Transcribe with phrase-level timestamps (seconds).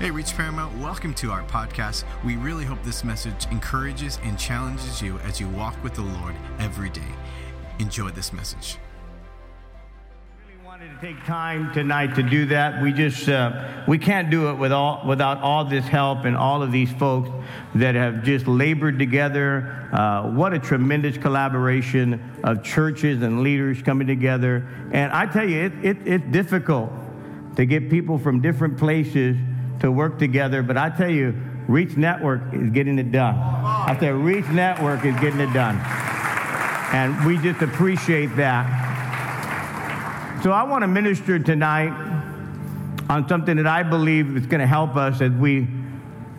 [0.00, 2.04] Hey, Reach Paramount, welcome to our podcast.
[2.24, 6.34] We really hope this message encourages and challenges you as you walk with the Lord
[6.58, 7.12] every day.
[7.78, 8.78] Enjoy this message.
[10.48, 12.82] really wanted to take time tonight to do that.
[12.82, 16.62] We just uh, we can't do it with all, without all this help and all
[16.62, 17.28] of these folks
[17.74, 19.86] that have just labored together.
[19.92, 24.66] Uh, what a tremendous collaboration of churches and leaders coming together.
[24.92, 26.90] And I tell you, it, it, it's difficult
[27.56, 29.36] to get people from different places
[29.80, 30.62] to work together.
[30.62, 31.34] But I tell you,
[31.66, 33.34] Reach Network is getting it done.
[33.36, 35.76] I say Reach Network is getting it done.
[36.92, 38.88] And we just appreciate that.
[40.42, 41.92] So I want to minister tonight
[43.08, 45.68] on something that I believe is going to help us as we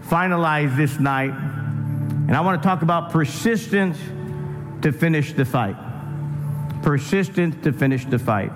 [0.08, 1.32] finalize this night.
[1.32, 3.98] And I want to talk about persistence
[4.82, 5.76] to finish the fight.
[6.82, 8.52] Persistence to finish the fight.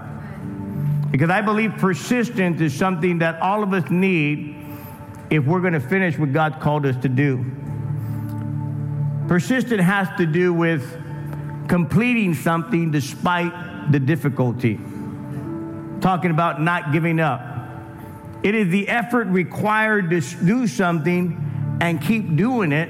[1.11, 4.54] Because I believe persistence is something that all of us need
[5.29, 7.45] if we're going to finish what God called us to do.
[9.27, 10.83] Persistent has to do with
[11.67, 14.79] completing something despite the difficulty.
[16.01, 17.41] Talking about not giving up.
[18.43, 22.89] It is the effort required to do something and keep doing it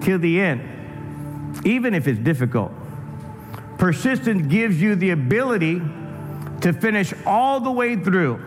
[0.00, 2.72] till the end, even if it's difficult.
[3.76, 5.82] Persistence gives you the ability
[6.62, 8.40] to finish all the way through,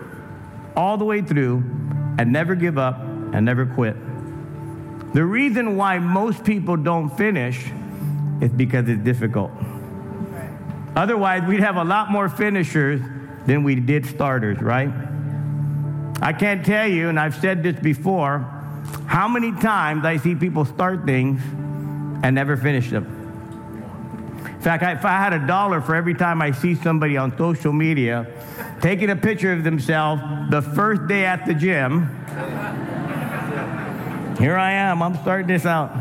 [0.75, 1.63] all the way through,
[2.17, 3.95] and never give up and never quit.
[5.13, 7.71] The reason why most people don't finish
[8.41, 9.51] is because it's difficult.
[10.95, 13.01] Otherwise, we'd have a lot more finishers
[13.45, 14.91] than we did starters, right?
[16.21, 18.39] I can't tell you, and I've said this before,
[19.05, 21.41] how many times I see people start things
[22.23, 23.15] and never finish them.
[24.45, 27.71] In fact, if I had a dollar for every time I see somebody on social
[27.71, 28.27] media
[28.81, 32.09] taking a picture of themselves the first day at the gym,
[34.39, 35.91] here I am, I'm starting this out.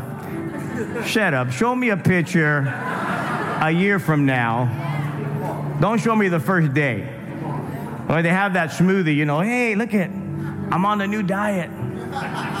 [1.05, 1.51] Shut up.
[1.51, 2.59] Show me a picture
[3.61, 5.77] a year from now.
[5.81, 7.01] Don't show me the first day.
[8.07, 11.69] Or they have that smoothie, you know, hey, look at, I'm on a new diet.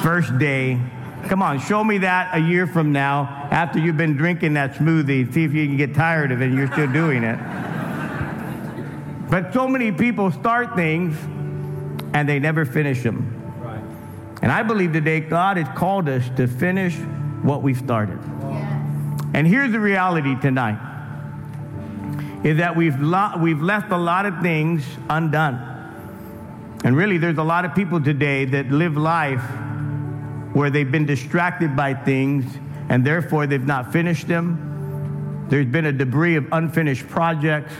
[0.03, 0.79] First day.
[1.27, 5.33] Come on, show me that a year from now after you've been drinking that smoothie.
[5.33, 7.37] See if you can get tired of it and you're still doing it.
[9.29, 11.15] But so many people start things
[12.13, 13.38] and they never finish them.
[14.41, 16.95] And I believe today God has called us to finish
[17.41, 18.19] what we started.
[19.33, 20.85] And here's the reality tonight
[22.43, 25.65] is that we've, lo- we've left a lot of things undone.
[26.85, 29.43] And really, there's a lot of people today that live life
[30.53, 32.45] where they've been distracted by things
[32.87, 35.45] and therefore they've not finished them.
[35.49, 37.73] There's been a debris of unfinished projects,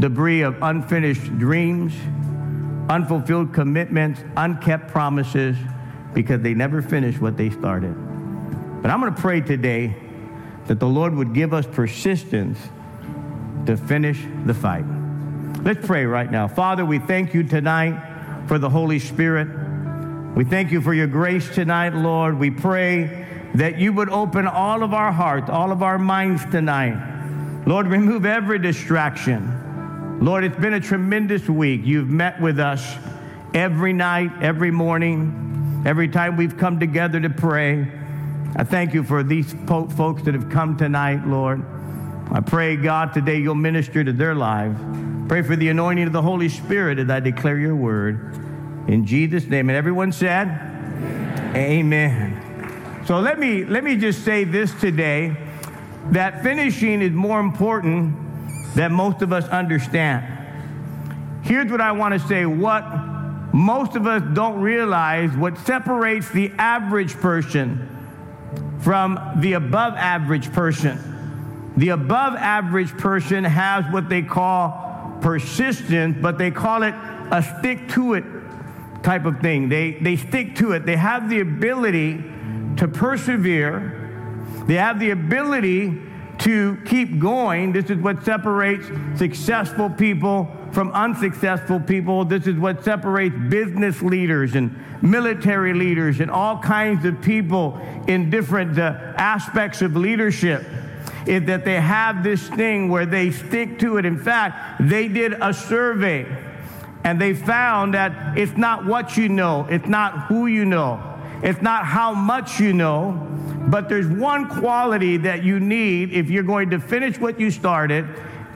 [0.00, 1.94] debris of unfinished dreams,
[2.88, 5.56] unfulfilled commitments, unkept promises
[6.16, 7.94] because they never finished what they started.
[8.80, 9.94] But I'm going to pray today
[10.66, 12.58] that the Lord would give us persistence
[13.66, 14.86] to finish the fight.
[15.62, 16.48] Let's pray right now.
[16.48, 19.46] Father, we thank you tonight for the Holy Spirit.
[20.34, 22.38] We thank you for your grace tonight, Lord.
[22.38, 26.96] We pray that you would open all of our hearts, all of our minds tonight.
[27.66, 30.18] Lord, remove every distraction.
[30.22, 31.82] Lord, it's been a tremendous week.
[31.84, 32.82] You've met with us
[33.52, 35.45] every night, every morning,
[35.86, 37.86] every time we've come together to pray.
[38.56, 41.64] I thank you for these po- folks that have come tonight, Lord.
[42.32, 44.76] I pray, God, today you'll minister to their lives.
[45.28, 48.34] Pray for the anointing of the Holy Spirit as I declare your word.
[48.88, 49.68] In Jesus' name.
[49.68, 50.48] And everyone said,
[51.54, 52.42] Amen.
[52.42, 53.04] Amen.
[53.06, 55.36] So let me, let me just say this today
[56.10, 58.12] that finishing is more important
[58.74, 60.24] than most of us understand.
[61.42, 62.82] Here's what I want to say what
[63.56, 67.88] most of us don't realize what separates the average person
[68.80, 71.72] from the above average person.
[71.78, 76.94] The above average person has what they call persistence, but they call it
[77.30, 78.24] a stick to it
[79.02, 79.70] type of thing.
[79.70, 80.84] They, they stick to it.
[80.84, 82.22] They have the ability
[82.76, 84.44] to persevere.
[84.66, 86.02] They have the ability
[86.38, 87.72] to keep going.
[87.72, 88.86] This is what separates
[89.16, 92.24] successful people from unsuccessful people.
[92.24, 98.30] This is what separates business leaders and military leaders and all kinds of people in
[98.30, 100.64] different uh, aspects of leadership.
[101.26, 104.04] Is that they have this thing where they stick to it.
[104.04, 106.24] In fact, they did a survey
[107.02, 111.60] and they found that it's not what you know, it's not who you know, it's
[111.60, 113.12] not how much you know,
[113.68, 118.06] but there's one quality that you need if you're going to finish what you started,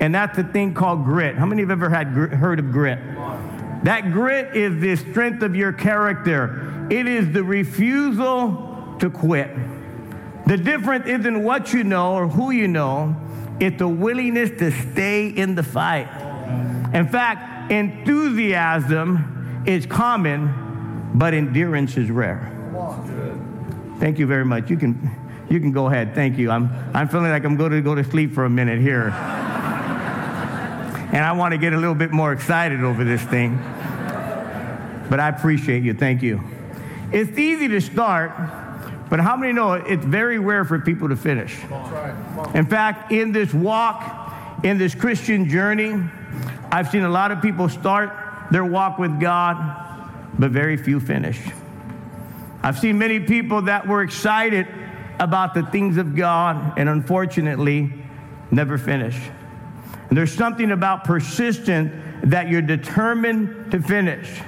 [0.01, 1.37] and that's a thing called grit.
[1.37, 2.99] How many have ever had gr- heard of grit?
[3.85, 6.87] That grit is the strength of your character.
[6.91, 9.51] It is the refusal to quit.
[10.47, 13.17] The difference isn't what you know or who you know,
[13.61, 16.09] it's the willingness to stay in the fight.
[16.95, 22.57] In fact, enthusiasm is common, but endurance is rare.
[23.99, 24.71] Thank you very much.
[24.71, 25.11] You can,
[25.51, 26.15] you can go ahead.
[26.15, 26.51] Thank you.
[26.51, 29.11] I'm, I'm feeling like I'm going to go to sleep for a minute here.
[31.13, 33.57] and I want to get a little bit more excited over this thing.
[35.11, 35.93] But I appreciate you.
[35.93, 36.41] Thank you.
[37.13, 38.31] It's easy to start,
[39.11, 41.59] but how many know it's very rare for people to finish?
[42.55, 46.01] In fact, in this walk, in this Christian journey,
[46.71, 48.13] I've seen a lot of people start
[48.53, 49.57] their walk with God,
[50.39, 51.41] but very few finish.
[52.63, 54.67] I've seen many people that were excited
[55.19, 57.93] about the things of God and unfortunately
[58.51, 59.17] never finish.
[60.09, 64.41] And there's something about persistent that you're determined to finish.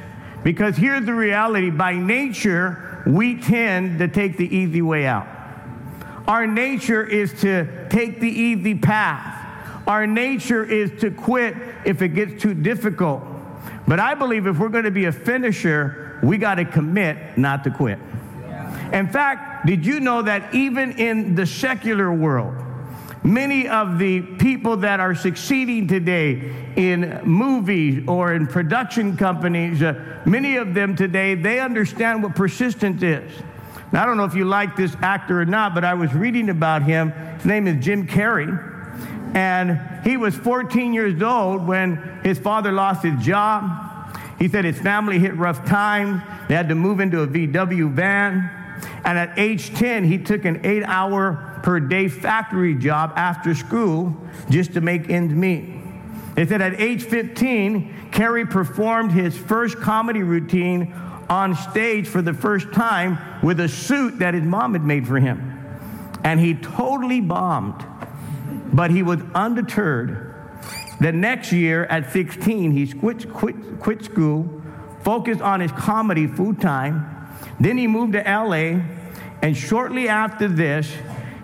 [0.43, 5.27] Because here's the reality by nature, we tend to take the easy way out.
[6.27, 9.39] Our nature is to take the easy path.
[9.87, 13.23] Our nature is to quit if it gets too difficult.
[13.87, 17.65] But I believe if we're going to be a finisher, we got to commit not
[17.65, 17.99] to quit.
[18.93, 22.55] In fact, did you know that even in the secular world,
[23.25, 30.23] many of the people that are succeeding today in movies or in production companies, uh,
[30.27, 33.31] many of them today, they understand what persistence is.
[33.93, 36.49] Now, I don't know if you like this actor or not, but I was reading
[36.49, 37.11] about him.
[37.11, 38.71] His name is Jim Carrey.
[39.35, 43.92] And he was 14 years old when his father lost his job.
[44.43, 46.21] He said his family hit rough times.
[46.49, 48.51] They had to move into a VW van.
[49.05, 54.17] And at age 10, he took an eight hour per day factory job after school
[54.51, 55.73] just to make ends meet.
[56.35, 60.93] They said at age 15, Carrey performed his first comedy routine
[61.29, 65.21] on stage for the first time with a suit that his mom had made for
[65.21, 65.57] him.
[66.25, 67.87] And he totally bombed,
[68.73, 70.32] but he was undeterred
[71.03, 74.63] the next year, at 16, he quit, quit, quit school,
[75.03, 77.29] focused on his comedy full time.
[77.59, 78.81] Then he moved to LA,
[79.43, 80.89] and shortly after this,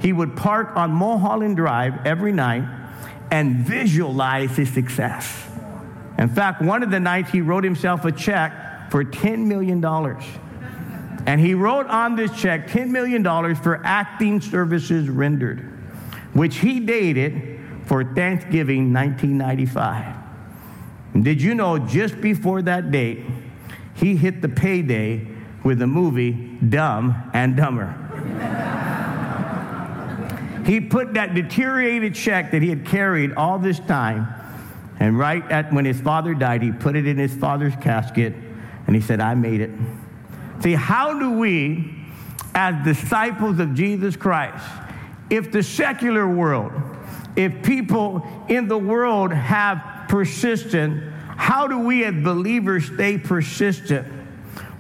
[0.01, 2.63] he would park on Mulholland Drive every night
[3.33, 5.49] and visualize his success.
[6.19, 9.85] In fact, one of the nights he wrote himself a check for $10 million.
[11.27, 13.25] And he wrote on this check $10 million
[13.57, 15.61] for acting services rendered,
[16.33, 17.58] which he dated
[17.89, 20.15] for Thanksgiving 1995.
[21.25, 23.25] did you know just before that date,
[23.95, 25.27] he hit the payday
[25.65, 26.33] with the movie
[26.69, 27.95] Dumb and Dumber?
[30.67, 34.29] he put that deteriorated check that he had carried all this time,
[35.01, 38.35] and right at when his father died, he put it in his father's casket,
[38.87, 39.71] and he said, I made it.
[40.61, 41.95] See, how do we,
[42.55, 44.67] as disciples of Jesus Christ,
[45.31, 46.73] if the secular world,
[47.39, 51.05] if people in the world have persistent,
[51.37, 54.05] how do we as believers stay persistent?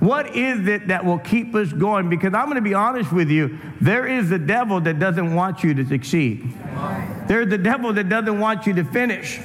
[0.00, 2.08] What is it that will keep us going?
[2.08, 5.62] Because I'm going to be honest with you, there is the devil that doesn't want
[5.62, 6.52] you to succeed.
[7.28, 9.38] There's the devil that doesn't want you to finish.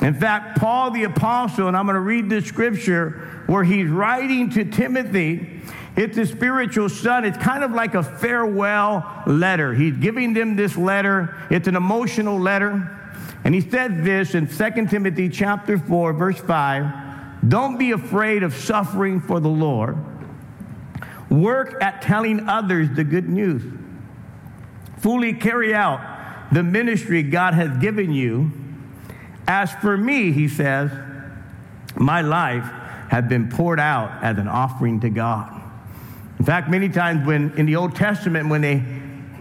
[0.00, 4.50] In fact, Paul the apostle, and I'm going to read this scripture where he's writing
[4.50, 5.62] to Timothy,
[5.96, 7.24] it's a spiritual son.
[7.24, 9.74] It's kind of like a farewell letter.
[9.74, 11.36] He's giving them this letter.
[11.50, 12.98] It's an emotional letter.
[13.44, 17.48] And he said this in 2 Timothy chapter 4, verse 5.
[17.48, 19.98] Don't be afraid of suffering for the Lord.
[21.28, 23.62] Work at telling others the good news.
[24.98, 28.52] Fully carry out the ministry God has given you.
[29.48, 30.90] As for me, he says,
[31.96, 32.64] my life
[33.10, 35.51] has been poured out as an offering to God.
[36.42, 38.82] In fact, many times when in the Old Testament, when they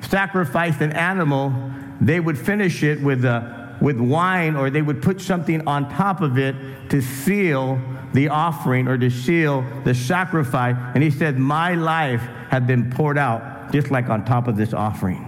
[0.07, 1.51] sacrificed an animal,
[1.99, 6.21] they would finish it with, uh, with wine or they would put something on top
[6.21, 6.55] of it
[6.91, 7.81] to seal
[8.13, 10.75] the offering or to seal the sacrifice.
[10.93, 14.71] And he said, My life had been poured out just like on top of this
[14.71, 15.25] offering.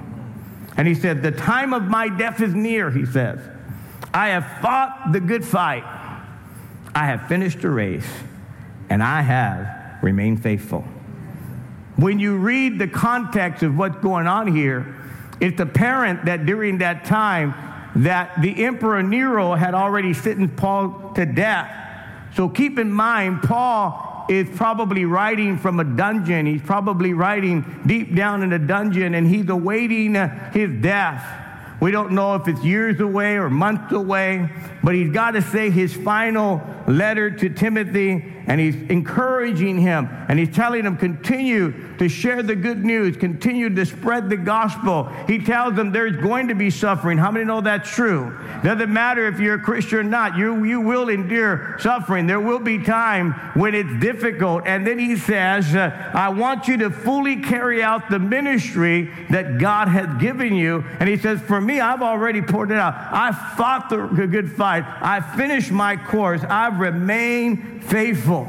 [0.78, 3.40] And he said, The time of my death is near, he says.
[4.14, 5.86] I have fought the good fight.
[6.94, 8.06] I have finished the race,
[8.92, 10.86] and I have remained faithful.
[12.04, 14.94] When you read the context of what's going on here,
[15.40, 17.54] it's apparent that during that time
[17.96, 21.72] that the Emperor Nero had already sentenced Paul to death.
[22.36, 26.46] So keep in mind, Paul is probably writing from a dungeon.
[26.46, 30.16] He's probably writing deep down in a dungeon and he's awaiting
[30.52, 31.24] his death.
[31.80, 34.50] We don't know if it's years away or months away,
[34.84, 40.38] but he's got to say his final letter to Timothy and he's encouraging him and
[40.38, 45.06] he's telling him, continue to share the good news, continue to spread the gospel.
[45.28, 47.18] He tells them there's going to be suffering.
[47.18, 48.38] How many know that's true?
[48.64, 52.28] Doesn't matter if you're a Christian or not, you, you will endure suffering.
[52.28, 54.64] There will be time when it's difficult.
[54.66, 59.58] And then he says, uh, I want you to fully carry out the ministry that
[59.58, 60.84] God has given you.
[61.00, 62.94] And he says, For me, I've already poured it out.
[62.96, 64.84] I fought the good fight.
[64.86, 66.44] I finished my course.
[66.44, 68.48] I've remained faithful.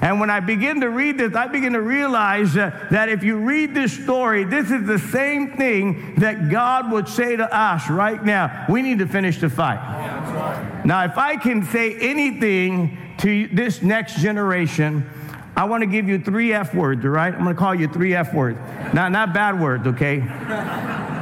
[0.00, 3.36] And when I begin to read this, I begin to realize uh, that if you
[3.36, 8.22] read this story, this is the same thing that God would say to us right
[8.24, 8.66] now.
[8.68, 9.76] We need to finish the fight.
[9.76, 10.86] Yeah, right.
[10.86, 15.08] Now, if I can say anything to this next generation,
[15.54, 17.32] I want to give you three F words, all right?
[17.32, 18.58] I'm going to call you three F words.
[18.94, 20.20] Not, not bad words, okay?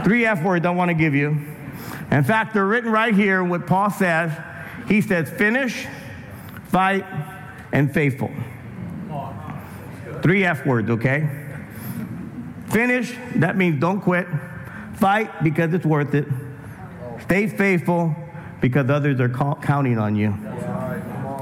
[0.04, 1.38] three F words I want to give you.
[2.10, 4.32] In fact, they're written right here, what Paul says.
[4.88, 5.86] He says, finish,
[6.70, 7.04] fight,
[7.72, 8.30] and faithful.
[10.22, 11.28] Three F words, okay?
[12.68, 14.26] Finish, that means don't quit.
[14.94, 16.26] Fight because it's worth it.
[17.22, 18.14] Stay faithful
[18.60, 20.34] because others are counting on you.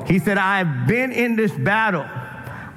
[0.06, 2.06] He said, I've been in this battle.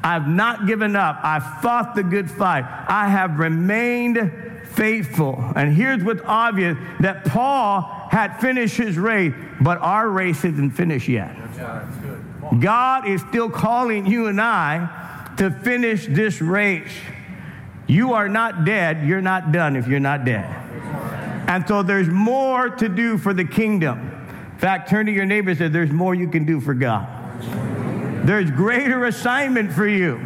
[0.03, 1.19] I've not given up.
[1.23, 2.65] I've fought the good fight.
[2.87, 4.31] I have remained
[4.65, 5.43] faithful.
[5.55, 11.07] And here's what's obvious that Paul had finished his race, but our race isn't finished
[11.07, 11.35] yet.
[12.59, 16.91] God is still calling you and I to finish this race.
[17.87, 19.05] You are not dead.
[19.05, 20.45] You're not done if you're not dead.
[21.47, 23.99] And so there's more to do for the kingdom.
[24.53, 27.07] In fact, turn to your neighbor and say, There's more you can do for God.
[28.25, 30.19] There's greater assignment for you.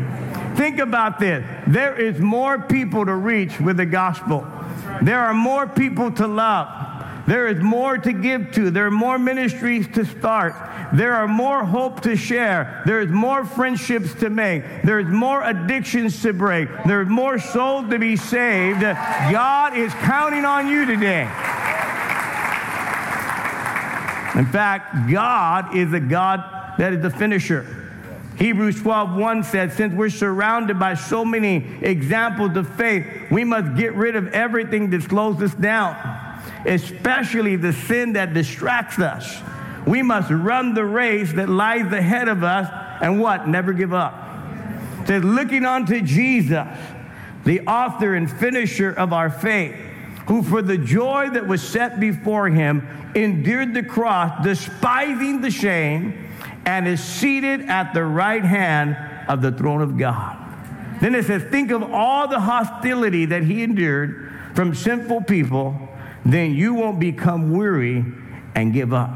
[0.55, 1.46] Think about this.
[1.67, 4.46] There is more people to reach with the gospel.
[5.01, 6.67] There are more people to love.
[7.27, 8.70] There is more to give to.
[8.70, 10.53] There are more ministries to start.
[10.94, 12.84] There are more hope to share.
[12.86, 14.63] There is more friendships to make.
[14.84, 16.70] There is more addictions to break.
[16.86, 18.82] There is more souls to be saved.
[18.82, 21.24] God is counting on you today.
[24.36, 26.44] In fact, God is a God
[26.77, 27.86] that is the finisher.
[28.38, 33.77] Hebrews 12, 1 says, Since we're surrounded by so many examples of faith, we must
[33.77, 35.96] get rid of everything that slows us down,
[36.66, 39.42] especially the sin that distracts us.
[39.86, 42.68] We must run the race that lies ahead of us
[43.02, 43.48] and what?
[43.48, 44.14] Never give up.
[45.02, 46.68] It says, looking unto Jesus,
[47.44, 49.76] the author and finisher of our faith,
[50.28, 56.30] who for the joy that was set before him endured the cross, despising the shame
[56.66, 58.98] and is seated at the right hand
[59.30, 60.38] of the throne of God.
[61.00, 65.85] Then it says, Think of all the hostility that he endured from sinful people,
[66.25, 68.03] then you won't become weary
[68.55, 69.10] and give up.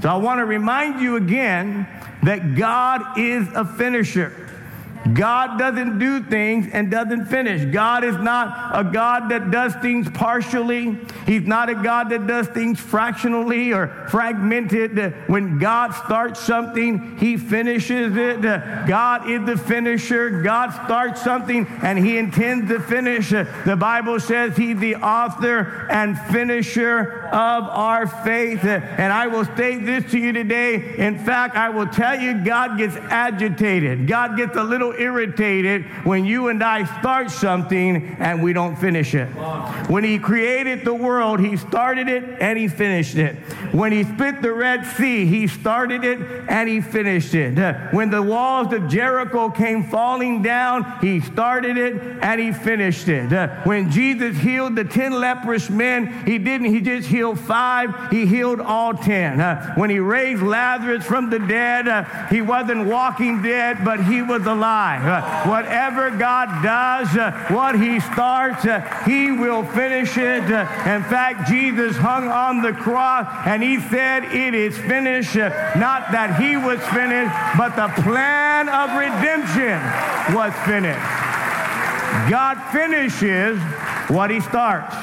[0.00, 1.86] So I want to remind you again
[2.22, 4.49] that God is a finisher.
[5.14, 7.72] God doesn't do things and doesn't finish.
[7.72, 10.98] God is not a God that does things partially.
[11.26, 15.14] He's not a God that does things fractionally or fragmented.
[15.28, 18.42] When God starts something, He finishes it.
[18.42, 20.42] God is the finisher.
[20.42, 23.30] God starts something and He intends to finish.
[23.30, 28.64] The Bible says He's the author and finisher of our faith.
[28.64, 30.96] And I will state this to you today.
[30.98, 34.06] In fact, I will tell you, God gets agitated.
[34.06, 39.14] God gets a little irritated when you and I start something and we don't finish
[39.14, 39.26] it.
[39.88, 43.36] When He created the world, He started it and He finished it.
[43.72, 47.56] When He split the Red Sea, He started it and He finished it.
[47.92, 53.30] When the walls of Jericho came falling down, He started it and He finished it.
[53.64, 58.60] When Jesus healed the 10 leprous men, He didn't, He just healed five, He healed
[58.60, 59.38] all 10.
[59.76, 64.79] When He raised Lazarus from the dead, He wasn't walking dead, but He was alive.
[64.80, 70.44] Uh, whatever God does, uh, what He starts, uh, He will finish it.
[70.44, 75.36] in fact, Jesus hung on the cross and He said, It is finished.
[75.36, 79.78] not that He was finished, but the plan of redemption
[80.34, 81.00] was finished.
[82.30, 83.60] God finishes
[84.08, 84.94] what He starts.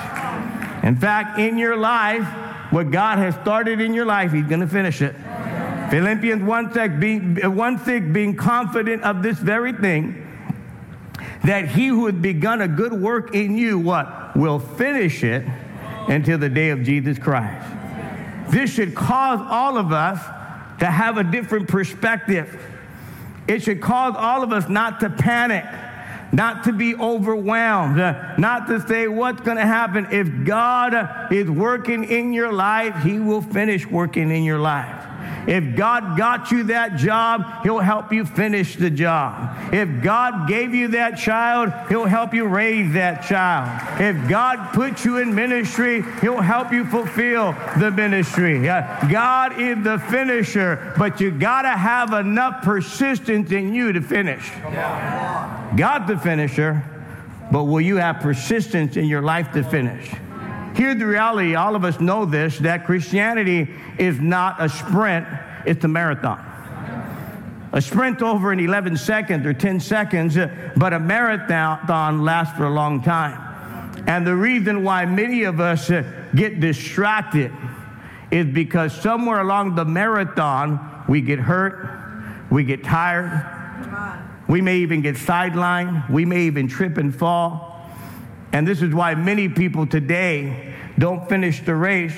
[0.84, 2.26] In fact, in your life,
[2.72, 5.16] what God has started in your life, He's going to finish it.
[5.90, 10.24] Philippians 1 6, being, 1 6, being confident of this very thing,
[11.46, 14.36] that he who had begun a good work in you, what?
[14.36, 15.46] Will finish it
[16.08, 17.66] until the day of Jesus Christ.
[18.50, 20.20] This should cause all of us
[20.80, 22.62] to have a different perspective.
[23.48, 25.66] It should cause all of us not to panic,
[26.32, 30.08] not to be overwhelmed, uh, not to say what's going to happen.
[30.12, 34.97] If God is working in your life, He will finish working in your life.
[35.48, 39.74] If God got you that job, He'll help you finish the job.
[39.74, 44.02] If God gave you that child, He'll help you raise that child.
[44.02, 48.62] If God put you in ministry, He'll help you fulfill the ministry.
[48.62, 54.52] God is the finisher, but you got to have enough persistence in you to finish.
[55.78, 56.84] God's the finisher,
[57.52, 60.12] but will you have persistence in your life to finish?
[60.78, 63.68] Here's the reality all of us know this that Christianity
[63.98, 65.26] is not a sprint,
[65.66, 66.38] it's a marathon.
[67.74, 70.38] A sprint over in 11 seconds or 10 seconds,
[70.76, 74.04] but a marathon lasts for a long time.
[74.06, 75.90] And the reason why many of us
[76.36, 77.52] get distracted
[78.30, 81.90] is because somewhere along the marathon, we get hurt,
[82.52, 83.44] we get tired,
[84.48, 87.90] we may even get sidelined, we may even trip and fall.
[88.54, 90.67] And this is why many people today
[91.00, 92.16] don't finish the race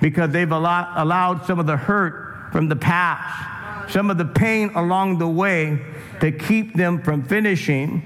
[0.00, 5.18] because they've allowed some of the hurt from the past, some of the pain along
[5.18, 5.80] the way
[6.20, 8.02] to keep them from finishing,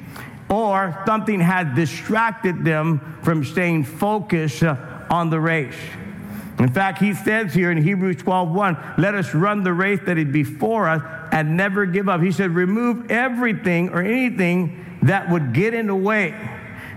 [0.48, 4.76] or something has distracted them from staying focused uh,
[5.10, 5.74] on the race.
[6.58, 10.32] In fact, he says here in Hebrews 12:1, let us run the race that is
[10.32, 11.02] before us
[11.32, 12.22] and never give up.
[12.22, 16.34] He said, remove everything or anything that would get in the way.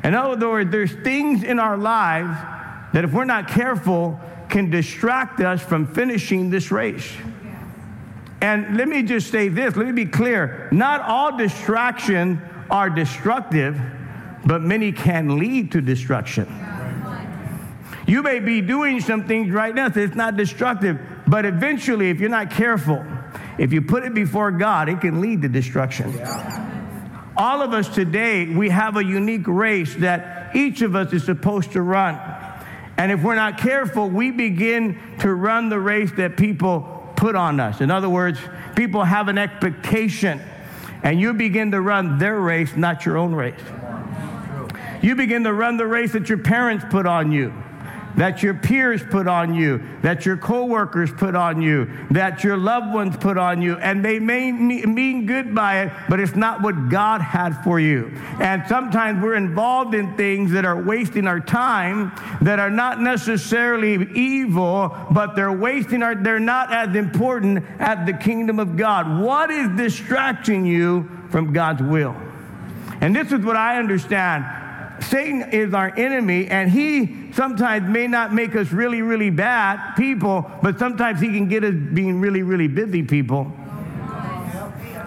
[0.03, 2.37] In other words, there's things in our lives
[2.93, 4.19] that if we're not careful
[4.49, 7.11] can distract us from finishing this race.
[8.41, 10.69] And let me just say this, let me be clear.
[10.71, 12.39] Not all distractions
[12.71, 13.79] are destructive,
[14.45, 16.47] but many can lead to destruction.
[18.07, 22.19] You may be doing some things right now that it's not destructive, but eventually, if
[22.19, 23.05] you're not careful,
[23.59, 26.19] if you put it before God, it can lead to destruction.
[27.37, 31.73] All of us today, we have a unique race that each of us is supposed
[31.73, 32.15] to run.
[32.99, 36.81] And if we're not careful, we begin to run the race that people
[37.15, 37.79] put on us.
[37.79, 38.37] In other words,
[38.75, 40.41] people have an expectation,
[41.01, 43.61] and you begin to run their race, not your own race.
[45.01, 47.53] You begin to run the race that your parents put on you
[48.19, 52.93] that your peers put on you, that your coworkers put on you, that your loved
[52.93, 56.89] ones put on you, and they may mean good by it, but it's not what
[56.89, 58.11] God had for you.
[58.41, 64.11] And sometimes we're involved in things that are wasting our time, that are not necessarily
[64.13, 69.21] evil, but they're wasting our, they're not as important as the kingdom of God.
[69.21, 72.17] What is distracting you from God's will?
[72.99, 74.43] And this is what I understand
[75.01, 80.49] Satan is our enemy, and he sometimes may not make us really, really bad people,
[80.61, 83.51] but sometimes he can get us being really, really busy people.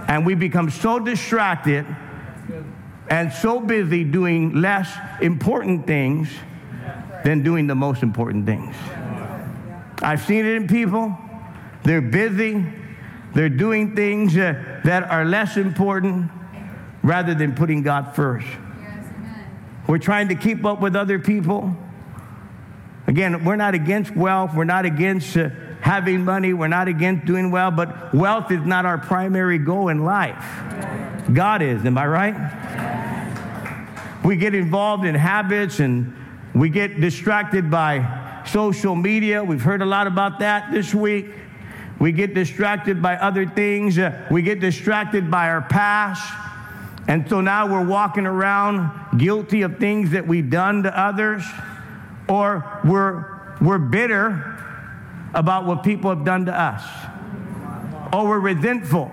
[0.08, 1.86] And we become so distracted
[3.08, 6.28] and so busy doing less important things
[7.24, 8.74] than doing the most important things.
[10.02, 11.16] I've seen it in people.
[11.84, 12.64] They're busy,
[13.34, 16.30] they're doing things that are less important
[17.02, 18.46] rather than putting God first.
[19.92, 21.76] We're trying to keep up with other people.
[23.06, 24.54] Again, we're not against wealth.
[24.54, 25.50] We're not against uh,
[25.82, 26.54] having money.
[26.54, 30.42] We're not against doing well, but wealth is not our primary goal in life.
[31.34, 34.24] God is, am I right?
[34.24, 36.16] We get involved in habits and
[36.54, 39.44] we get distracted by social media.
[39.44, 41.26] We've heard a lot about that this week.
[41.98, 43.98] We get distracted by other things.
[43.98, 46.32] Uh, we get distracted by our past.
[47.12, 51.44] And so now we're walking around guilty of things that we've done to others,
[52.26, 54.58] or we're, we're bitter
[55.34, 56.82] about what people have done to us,
[58.14, 59.12] or we're resentful.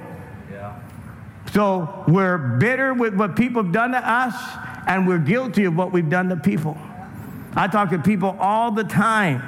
[1.52, 4.34] So we're bitter with what people have done to us,
[4.88, 6.78] and we're guilty of what we've done to people.
[7.54, 9.44] I talk to people all the time,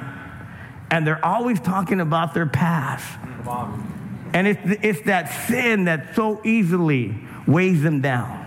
[0.90, 3.18] and they're always talking about their past.
[4.34, 7.14] And it's, it's that sin that so easily
[7.46, 8.41] weighs them down.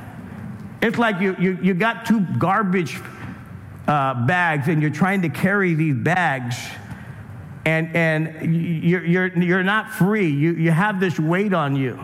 [0.81, 2.99] It's like you, you, you got two garbage
[3.87, 6.55] uh, bags and you're trying to carry these bags
[7.65, 10.29] and, and you're, you're, you're not free.
[10.29, 11.99] You, you have this weight on you.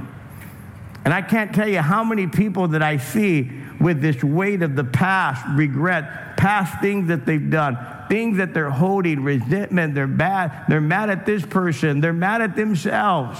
[1.05, 4.75] And I can't tell you how many people that I see with this weight of
[4.75, 10.65] the past, regret, past things that they've done, things that they're holding, resentment, they're bad,
[10.67, 13.39] they're mad at this person, they're mad at themselves,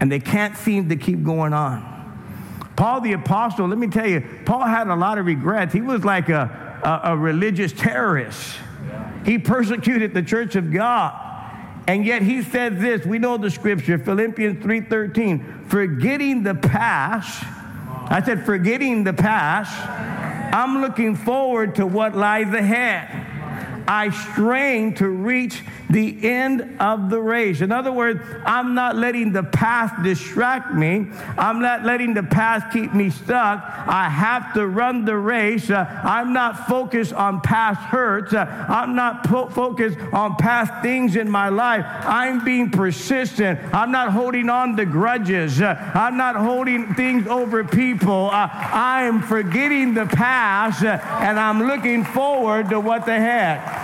[0.00, 1.95] and they can't seem to keep going on.
[2.76, 5.72] Paul the Apostle, let me tell you, Paul had a lot of regrets.
[5.72, 8.58] He was like a, a, a religious terrorist.
[9.24, 11.22] He persecuted the church of God.
[11.88, 17.44] And yet he said this, we know the scripture, Philippians 3:13, forgetting the past.
[18.08, 19.72] I said forgetting the past.
[20.54, 23.35] I'm looking forward to what lies ahead.
[23.88, 27.60] I strain to reach the end of the race.
[27.60, 31.06] In other words, I'm not letting the past distract me.
[31.38, 33.62] I'm not letting the past keep me stuck.
[33.86, 35.70] I have to run the race.
[35.70, 38.32] Uh, I'm not focused on past hurts.
[38.32, 41.84] Uh, I'm not po- focused on past things in my life.
[41.86, 43.60] I'm being persistent.
[43.72, 45.60] I'm not holding on to grudges.
[45.60, 48.30] Uh, I'm not holding things over people.
[48.32, 53.75] Uh, I'm forgetting the past uh, and I'm looking forward to what the heck.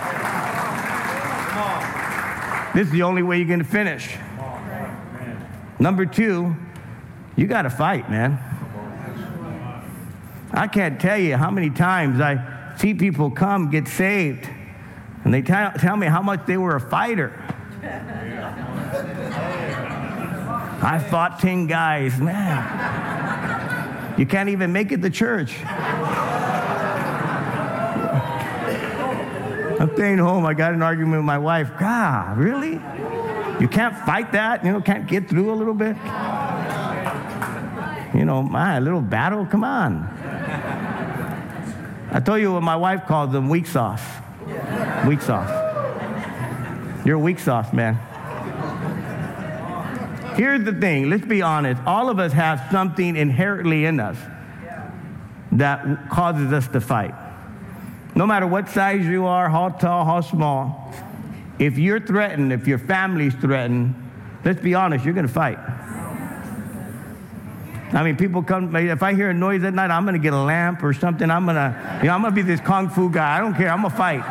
[2.73, 4.17] This is the only way you're going to finish.
[5.79, 6.55] Number two,
[7.35, 8.39] you got to fight, man.
[10.51, 14.49] I can't tell you how many times I see people come get saved
[15.23, 17.31] and they t- tell me how much they were a fighter.
[20.81, 24.17] I fought 10 guys, man.
[24.17, 25.55] You can't even make it to church.
[29.83, 30.45] I'm staying home.
[30.45, 31.71] I got an argument with my wife.
[31.77, 32.79] God, really?
[33.59, 34.63] You can't fight that?
[34.63, 35.97] You know, can't get through a little bit?
[38.17, 39.45] You know, my little battle?
[39.45, 40.03] Come on.
[42.13, 44.21] I told you what my wife calls them weeks off.
[45.05, 45.49] Weeks off.
[47.05, 47.95] You're weeks off, man.
[50.37, 51.81] Here's the thing let's be honest.
[51.85, 54.15] All of us have something inherently in us
[55.51, 57.13] that causes us to fight.
[58.15, 60.93] No matter what size you are, how tall, how small,
[61.59, 63.95] if you're threatened, if your family's threatened,
[64.45, 65.57] let's be honest, you're going to fight.
[67.93, 70.41] I mean, people come, if I hear a noise at night, I'm to get a
[70.41, 71.29] lamp or something.
[71.29, 73.37] I'm to, you know, I'm to be this kung fu guy.
[73.37, 73.69] I don't care.
[73.69, 74.17] I'm to fight.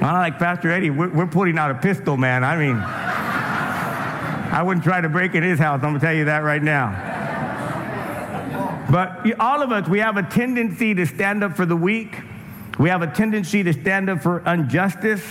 [0.00, 0.88] Not like Pastor Eddie.
[0.88, 2.44] We're, we're putting out a pistol, man.
[2.44, 5.82] I mean, I wouldn't try to break in his house.
[5.82, 7.19] I'm to tell you that right now.
[8.90, 12.18] But all of us, we have a tendency to stand up for the weak.
[12.76, 15.22] We have a tendency to stand up for injustice.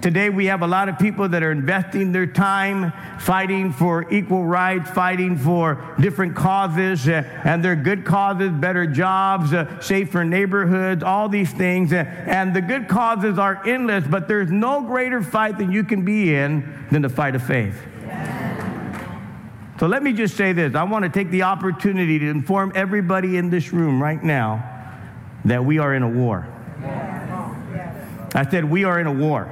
[0.00, 4.46] Today, we have a lot of people that are investing their time fighting for equal
[4.46, 11.02] rights, fighting for different causes, uh, and they're good causes, better jobs, uh, safer neighborhoods,
[11.02, 11.92] all these things.
[11.92, 16.02] Uh, and the good causes are endless, but there's no greater fight that you can
[16.02, 17.76] be in than the fight of faith.
[19.80, 20.74] So let me just say this.
[20.74, 24.62] I want to take the opportunity to inform everybody in this room right now
[25.46, 26.46] that we are in a war.
[28.34, 29.46] I said, we are in a war.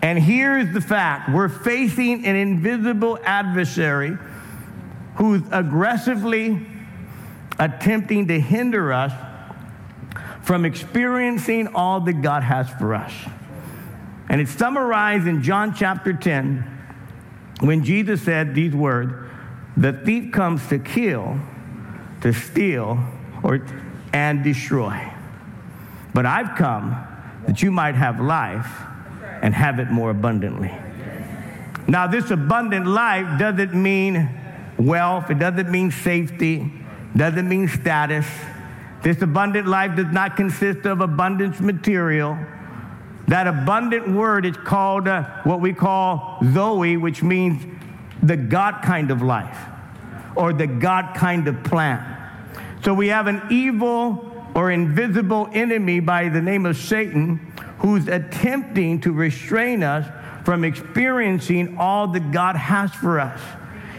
[0.00, 4.16] And here's the fact we're facing an invisible adversary
[5.16, 6.66] who's aggressively
[7.58, 9.12] attempting to hinder us
[10.40, 13.12] from experiencing all that God has for us.
[14.30, 16.73] And it's summarized in John chapter 10
[17.66, 19.12] when Jesus said these words,
[19.76, 21.38] the thief comes to kill,
[22.20, 22.98] to steal,
[23.42, 23.66] or,
[24.12, 25.10] and destroy.
[26.12, 26.96] But I've come
[27.46, 28.70] that you might have life
[29.42, 30.72] and have it more abundantly.
[31.86, 34.30] Now, this abundant life doesn't mean
[34.78, 36.72] wealth, it doesn't mean safety,
[37.16, 38.26] doesn't mean status.
[39.02, 42.38] This abundant life does not consist of abundance material.
[43.28, 47.64] That abundant word is called uh, what we call Zoe, which means
[48.22, 49.58] the God kind of life
[50.36, 52.10] or the God kind of plan.
[52.82, 59.00] So we have an evil or invisible enemy by the name of Satan who's attempting
[59.02, 60.06] to restrain us
[60.44, 63.40] from experiencing all that God has for us.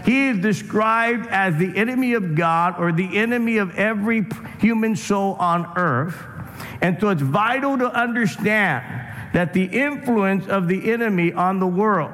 [0.05, 4.25] He is described as the enemy of God or the enemy of every
[4.59, 6.15] human soul on earth.
[6.81, 9.04] And so it's vital to understand
[9.35, 12.13] that the influence of the enemy on the world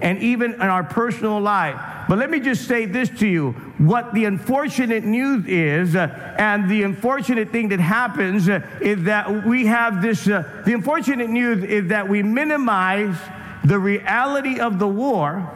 [0.00, 1.78] and even in our personal life.
[2.08, 3.52] But let me just say this to you.
[3.76, 9.44] What the unfortunate news is, uh, and the unfortunate thing that happens uh, is that
[9.44, 13.18] we have this, uh, the unfortunate news is that we minimize
[13.62, 15.46] the reality of the war,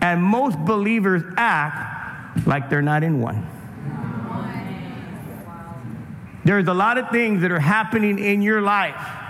[0.00, 3.44] and most believers act like they're not in one.
[6.44, 9.22] There's a lot of things that are happening in your life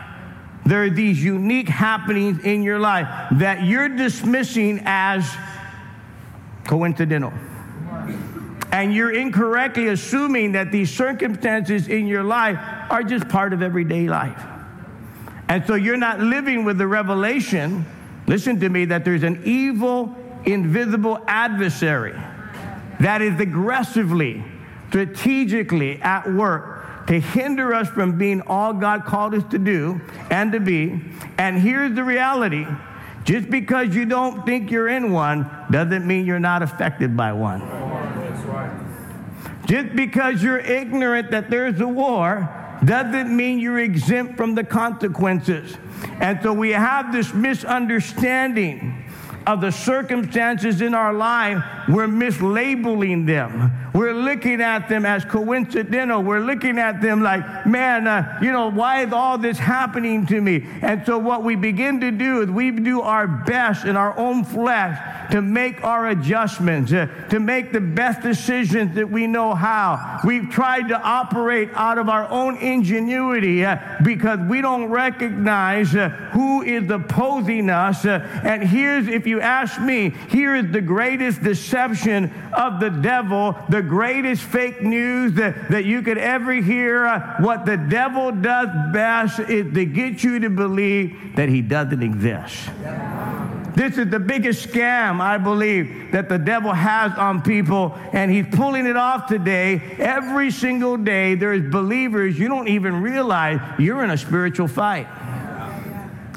[0.66, 5.30] there are these unique happenings in your life that you're dismissing as
[6.64, 7.32] coincidental.
[8.72, 12.58] And you're incorrectly assuming that these circumstances in your life
[12.90, 14.42] are just part of everyday life.
[15.48, 17.84] And so you're not living with the revelation,
[18.26, 22.18] listen to me, that there's an evil, invisible adversary
[23.00, 24.42] that is aggressively,
[24.88, 26.73] strategically at work
[27.06, 31.00] to hinder us from being all God called us to do and to be.
[31.38, 32.66] And here's the reality
[33.24, 37.60] just because you don't think you're in one doesn't mean you're not affected by one.
[39.66, 42.48] Just because you're ignorant that there's a war
[42.84, 45.76] doesn't mean you're exempt from the consequences.
[46.20, 49.04] And so we have this misunderstanding
[49.46, 53.72] of the circumstances in our life, we're mislabeling them.
[53.94, 56.20] We're looking at them as coincidental.
[56.20, 60.40] We're looking at them like, man, uh, you know, why is all this happening to
[60.40, 60.66] me?
[60.82, 64.44] And so what we begin to do is we do our best in our own
[64.44, 70.20] flesh to make our adjustments, uh, to make the best decisions that we know how.
[70.24, 76.08] We've tried to operate out of our own ingenuity uh, because we don't recognize uh,
[76.32, 78.04] who is opposing us.
[78.04, 83.56] Uh, and here's, if you ask me, here is the greatest deception of the devil,
[83.68, 87.06] the greatest fake news that, that you could ever hear.
[87.06, 92.02] Uh, what the devil does best is to get you to believe that he doesn't
[92.02, 92.70] exist.
[93.74, 98.46] This is the biggest scam, I believe, that the devil has on people, and he's
[98.52, 99.96] pulling it off today.
[99.98, 105.08] Every single day, there's believers, you don't even realize you're in a spiritual fight.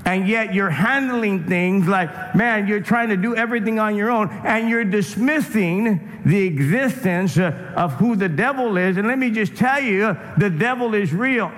[0.08, 4.30] And yet you're handling things like, man, you're trying to do everything on your own,
[4.46, 8.96] and you're dismissing the existence uh, of who the devil is.
[8.96, 11.52] And let me just tell you, the devil is real.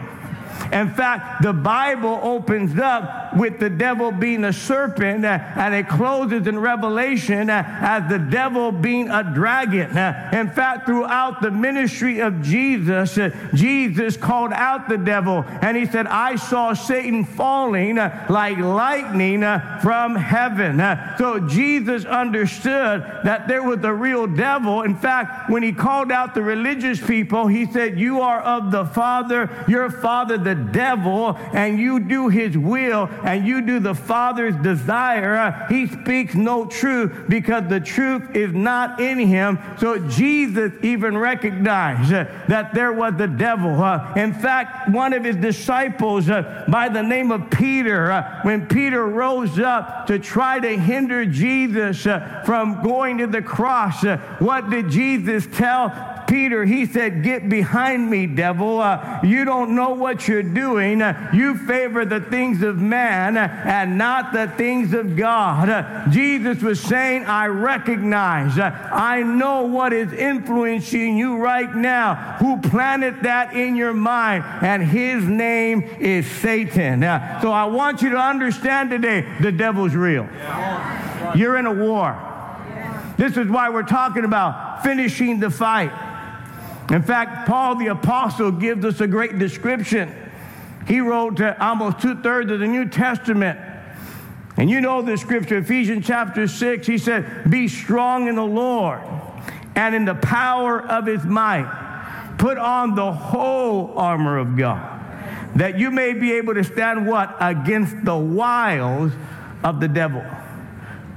[0.72, 5.88] In fact, the Bible opens up with the devil being a serpent, uh, and it
[5.88, 9.98] closes in Revelation uh, as the devil being a dragon.
[9.98, 13.18] Uh, in fact, throughout the ministry of Jesus,
[13.54, 19.42] Jesus called out the devil, and he said, I saw Satan falling like lightning
[19.82, 20.78] from heaven.
[21.18, 24.82] so Jesus understood that there was a real devil.
[24.82, 28.86] In fact, when he called out the religious people, he said, You are of the
[28.86, 34.56] Father, your father, the devil and you do his will and you do the Father's
[34.58, 39.60] desire, he speaks no truth because the truth is not in him.
[39.78, 43.82] So Jesus even recognized that there was the devil.
[43.82, 48.68] Uh, in fact, one of his disciples uh, by the name of Peter, uh, when
[48.68, 52.04] Peter rose up to try to hinder Jesus
[52.46, 54.04] from going to the cross,
[54.40, 55.90] what did Jesus tell
[56.30, 58.80] Peter, he said, Get behind me, devil.
[58.80, 61.02] Uh, you don't know what you're doing.
[61.02, 65.70] Uh, you favor the things of man uh, and not the things of God.
[65.70, 72.62] Uh, Jesus was saying, I recognize, I know what is influencing you right now, who
[72.62, 77.02] planted that in your mind, and his name is Satan.
[77.42, 80.30] So I want you to understand today the devil's real.
[81.36, 82.26] You're in a war.
[83.18, 86.09] This is why we're talking about finishing the fight.
[86.92, 90.14] In fact, Paul the Apostle gives us a great description.
[90.88, 93.60] He wrote almost two thirds of the New Testament.
[94.58, 99.02] And you know the scripture, Ephesians chapter 6, he said, Be strong in the Lord
[99.76, 102.36] and in the power of his might.
[102.38, 105.02] Put on the whole armor of God,
[105.56, 107.36] that you may be able to stand what?
[107.40, 109.12] Against the wiles
[109.64, 110.26] of the devil.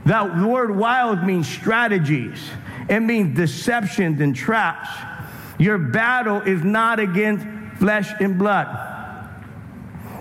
[0.04, 2.38] That word wiles means strategies,
[2.88, 4.88] it means deceptions and traps.
[5.62, 7.46] Your battle is not against
[7.78, 8.66] flesh and blood.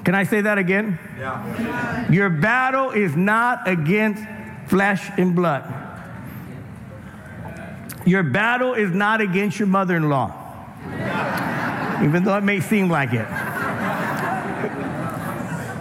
[0.06, 0.99] Can I say that again?
[1.17, 2.12] Yeah.
[2.12, 4.23] Your battle is not against
[4.67, 5.63] flesh and blood.
[8.06, 10.32] Your battle is not against your mother in law,
[12.04, 13.27] even though it may seem like it.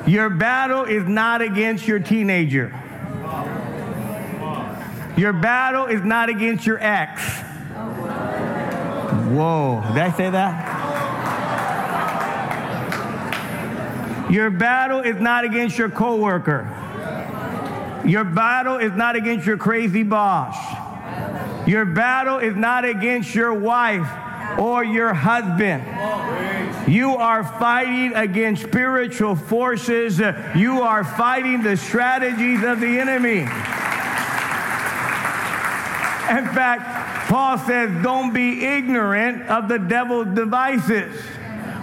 [0.08, 2.74] Your battle is not against your teenager.
[5.18, 7.49] Your battle is not against your ex.
[9.30, 10.80] Whoa, did I say that?
[14.30, 16.68] Your battle is not against your coworker.
[18.04, 20.56] Your battle is not against your crazy boss.
[21.66, 24.08] Your battle is not against your wife
[24.58, 25.84] or your husband.
[26.92, 30.18] You are fighting against spiritual forces.
[30.56, 33.42] You are fighting the strategies of the enemy.
[36.30, 41.14] In fact, Paul says, don't be ignorant of the devil's devices.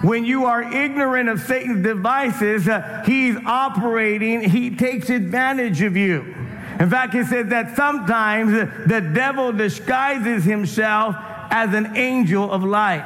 [0.02, 6.36] When you are ignorant of Satan's devices, uh, he's operating, he takes advantage of you.
[6.82, 11.16] In fact, he says that sometimes the devil disguises himself
[11.50, 13.06] as an angel of light.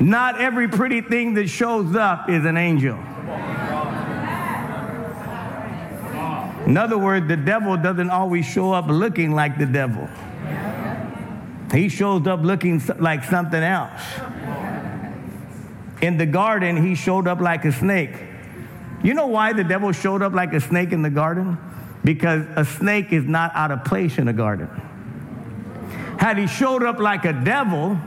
[0.00, 2.98] Not every pretty thing that shows up is an angel.
[6.66, 10.08] In other words, the devil doesn't always show up looking like the devil.
[11.74, 14.00] He shows up looking like something else.
[16.00, 18.12] In the garden, he showed up like a snake.
[19.02, 21.58] You know why the devil showed up like a snake in the garden?
[22.04, 24.68] Because a snake is not out of place in a garden.
[26.18, 27.98] Had he showed up like a devil,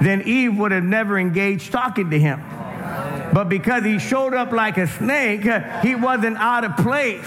[0.00, 2.40] then Eve would have never engaged talking to him.
[3.32, 5.42] But because he showed up like a snake,
[5.82, 7.24] he wasn't out of place.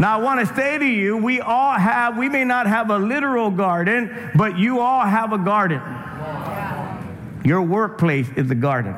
[0.00, 2.98] Now, I want to say to you, we all have, we may not have a
[2.98, 5.82] literal garden, but you all have a garden.
[7.44, 8.94] Your workplace is a garden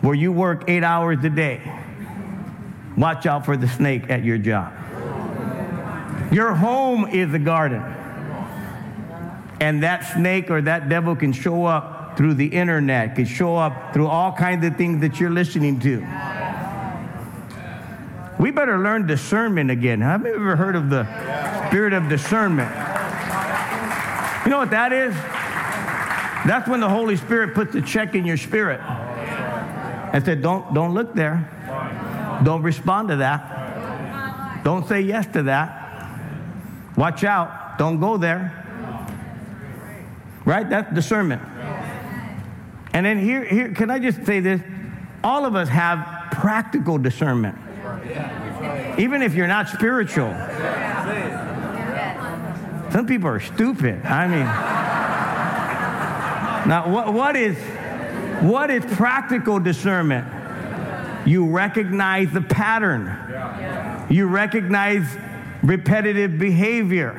[0.00, 1.62] where you work eight hours a day.
[2.96, 4.72] Watch out for the snake at your job.
[6.32, 7.82] Your home is a garden.
[9.60, 13.94] And that snake or that devil can show up through the internet, can show up
[13.94, 16.00] through all kinds of things that you're listening to.
[18.38, 20.00] We better learn discernment again.
[20.00, 21.04] Have you ever heard of the
[21.68, 22.70] spirit of discernment?
[24.44, 25.14] You know what that is?
[26.46, 30.94] That's when the Holy Spirit puts a check in your spirit and said, Don't, don't
[30.94, 31.50] look there.
[32.44, 34.62] Don't respond to that.
[34.62, 35.80] Don't say yes to that.
[36.96, 37.78] Watch out.
[37.78, 38.60] Don't go there.
[40.44, 40.68] Right?
[40.68, 41.42] That's discernment.
[42.92, 44.60] And then here, here, can I just say this?
[45.22, 47.58] All of us have practical discernment.
[48.98, 50.32] Even if you're not spiritual.
[52.90, 54.04] Some people are stupid.
[54.04, 54.46] I mean,
[56.68, 57.56] now what, what is
[58.40, 60.26] what is practical discernment?
[61.26, 64.06] You recognize the pattern.
[64.10, 65.04] You recognize
[65.62, 67.12] repetitive behavior.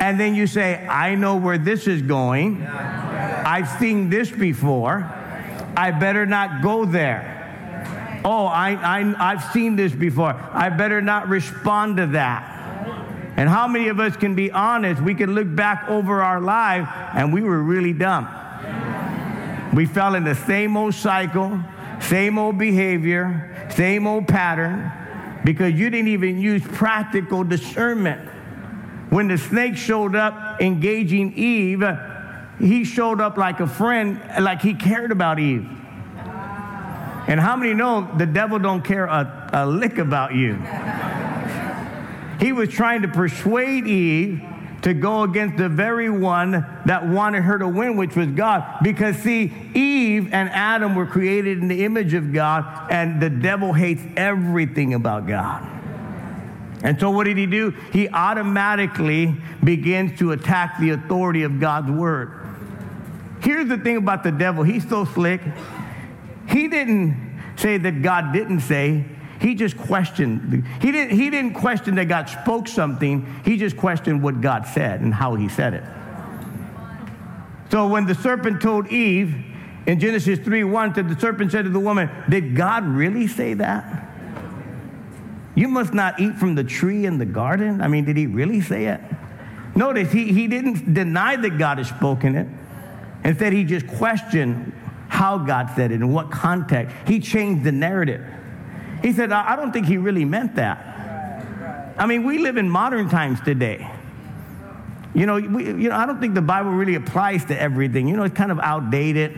[0.00, 2.64] And then you say, I know where this is going.
[2.66, 5.10] I've seen this before.
[5.76, 7.35] I better not go there.
[8.28, 10.34] Oh, I, I, I've seen this before.
[10.52, 12.54] I better not respond to that.
[13.36, 15.00] And how many of us can be honest?
[15.00, 18.28] We can look back over our life and we were really dumb.
[19.72, 21.62] We fell in the same old cycle,
[22.00, 24.90] same old behavior, same old pattern,
[25.44, 28.28] because you didn't even use practical discernment.
[29.10, 31.84] When the snake showed up engaging Eve,
[32.58, 35.68] he showed up like a friend, like he cared about Eve.
[37.26, 40.54] And how many know the devil don't care a, a lick about you?
[42.38, 44.42] He was trying to persuade Eve
[44.82, 46.52] to go against the very one
[46.84, 48.64] that wanted her to win, which was God.
[48.82, 53.72] Because, see, Eve and Adam were created in the image of God, and the devil
[53.72, 55.66] hates everything about God.
[56.84, 57.70] And so, what did he do?
[57.92, 59.34] He automatically
[59.64, 62.46] begins to attack the authority of God's word.
[63.40, 65.40] Here's the thing about the devil he's so slick.
[66.48, 69.04] He didn't say that God didn't say,
[69.40, 70.66] he just questioned.
[70.80, 73.26] He didn't, he didn't question that God spoke something.
[73.44, 75.84] He just questioned what God said and how he said it.
[77.70, 79.34] So when the serpent told Eve
[79.86, 83.54] in Genesis 3 1, that the serpent said to the woman, Did God really say
[83.54, 84.04] that?
[85.54, 87.80] You must not eat from the tree in the garden?
[87.80, 89.00] I mean, did he really say it?
[89.74, 92.46] Notice he, he didn't deny that God had spoken it.
[93.24, 94.72] Instead, he just questioned
[95.16, 96.94] how God said it and what context.
[97.06, 98.22] He changed the narrative.
[99.00, 101.94] He said, I don't think he really meant that.
[101.96, 103.90] I mean, we live in modern times today.
[105.14, 108.08] You know, we, you know, I don't think the Bible really applies to everything.
[108.08, 109.32] You know, it's kind of outdated.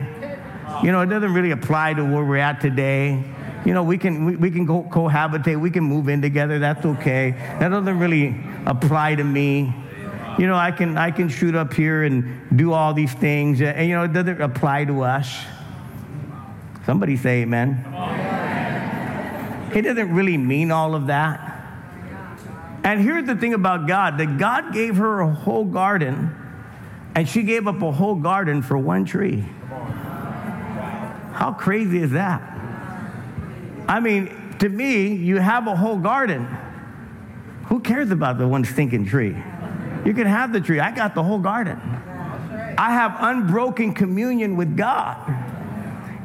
[0.82, 3.22] You know, it doesn't really apply to where we're at today.
[3.64, 6.84] You know, we can, we, we can go cohabitate, we can move in together, that's
[6.84, 7.30] okay.
[7.60, 8.34] That doesn't really
[8.66, 9.72] apply to me.
[10.40, 13.88] You know, I can, I can shoot up here and do all these things, and,
[13.88, 15.28] you know, it doesn't apply to us.
[16.88, 17.84] Somebody say amen.
[19.74, 21.38] He doesn't really mean all of that.
[22.82, 26.34] And here's the thing about God that God gave her a whole garden,
[27.14, 29.44] and she gave up a whole garden for one tree.
[31.34, 32.40] How crazy is that?
[33.86, 36.48] I mean, to me, you have a whole garden.
[37.66, 39.36] Who cares about the one stinking tree?
[40.06, 40.80] You can have the tree.
[40.80, 41.78] I got the whole garden.
[42.78, 45.56] I have unbroken communion with God.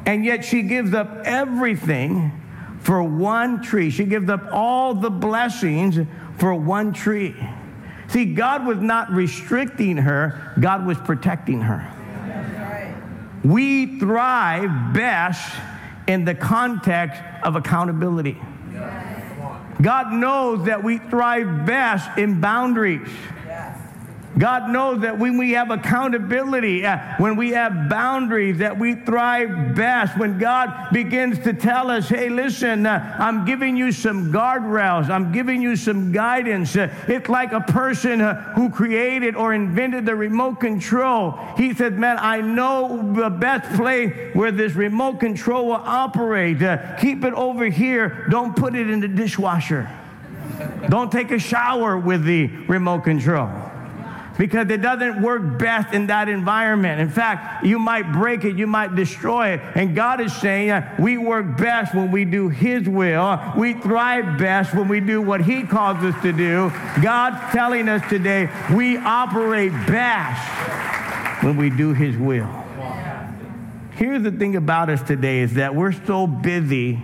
[0.06, 2.32] And yet she gives up everything
[2.80, 3.90] for one tree.
[3.90, 5.98] She gives up all the blessings
[6.36, 7.34] for one tree.
[8.08, 11.90] See, God was not restricting her, God was protecting her.
[13.42, 15.54] We thrive best
[16.06, 18.40] in the context of accountability.
[19.82, 23.08] God knows that we thrive best in boundaries.
[24.38, 29.74] God knows that when we have accountability, uh, when we have boundaries, that we thrive
[29.74, 30.18] best.
[30.18, 35.30] When God begins to tell us, hey, listen, uh, I'm giving you some guardrails, I'm
[35.30, 36.76] giving you some guidance.
[36.76, 41.38] Uh, it's like a person uh, who created or invented the remote control.
[41.56, 46.60] He said, man, I know the best place where this remote control will operate.
[46.60, 49.88] Uh, keep it over here, don't put it in the dishwasher.
[50.88, 53.48] Don't take a shower with the remote control.
[54.38, 57.00] Because it doesn't work best in that environment.
[57.00, 59.60] In fact, you might break it, you might destroy it.
[59.74, 63.40] And God is saying uh, we work best when we do His will.
[63.56, 66.70] We thrive best when we do what He calls us to do.
[67.02, 72.64] God's telling us today we operate best when we do His will.
[73.92, 77.00] Here's the thing about us today is that we're so busy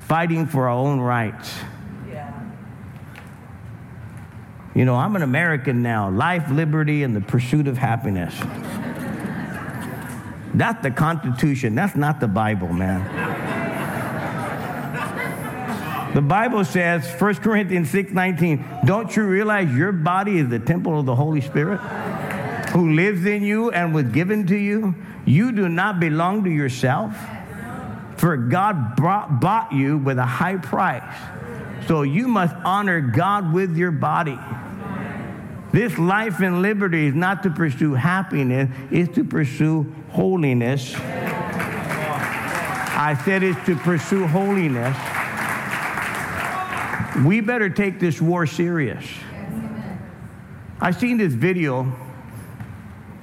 [0.00, 1.52] fighting for our own rights.
[4.76, 6.10] You know, I'm an American now.
[6.10, 8.38] Life, liberty, and the pursuit of happiness.
[10.52, 11.74] That's the Constitution.
[11.74, 13.02] That's not the Bible, man.
[16.12, 21.00] The Bible says, 1 Corinthians 6 19, don't you realize your body is the temple
[21.00, 21.78] of the Holy Spirit
[22.72, 24.94] who lives in you and was given to you?
[25.24, 27.16] You do not belong to yourself,
[28.18, 31.16] for God brought, bought you with a high price.
[31.86, 34.38] So you must honor God with your body.
[35.76, 40.94] This life and liberty is not to pursue happiness, it's to pursue holiness.
[42.98, 44.96] I said it's to pursue holiness.
[47.26, 49.04] We better take this war serious.
[50.80, 51.82] I seen this video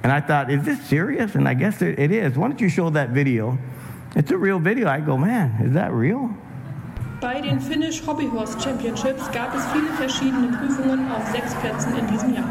[0.04, 1.34] and I thought, is this serious?
[1.34, 2.38] And I guess it is.
[2.38, 3.58] Why don't you show that video?
[4.14, 4.86] It's a real video.
[4.86, 6.32] I go, man, is that real?
[7.24, 12.34] Bei den Finnish Hobbyhorse Championships gab es viele verschiedene Prüfungen auf sechs Plätzen in diesem
[12.34, 12.44] Jahr.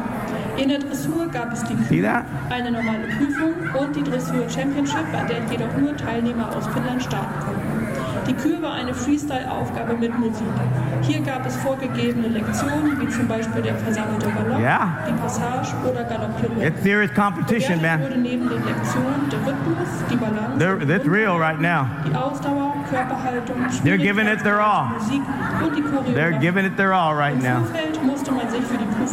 [0.58, 5.26] In der Dressur gab es die Kühe, eine normale Prüfung und die Dressur Championship, bei
[5.26, 7.74] der jedoch nur Teilnehmer aus Finnland starten konnten.
[8.28, 10.48] Die Kür war eine Freestyle-Aufgabe mit Musik.
[11.02, 14.98] Hier gab es vorgegebene Lektionen, wie zum Beispiel der versammelte Ballon, yeah.
[15.08, 16.68] die Passage oder Galoppirouette.
[16.68, 18.02] It's serious competition, man.
[18.02, 21.86] wurde neben den Lektionen der Rhythmus, die Balance, They're, that's real right now.
[22.08, 25.00] die Ausdauer, They're giving it their all.
[26.14, 27.64] They're giving it their all right now.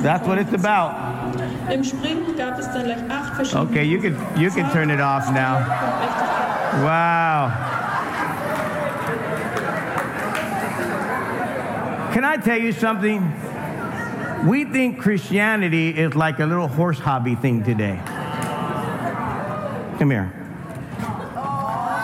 [0.02, 1.10] That's what it's about.
[3.54, 5.60] Okay, you can you can turn it off now.
[6.84, 7.78] Wow.
[12.12, 13.32] Can I tell you something?
[14.46, 18.00] We think Christianity is like a little horse hobby thing today.
[19.98, 20.32] Come here.